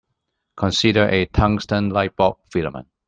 [0.57, 2.87] Consider a tungsten light-bulb filament.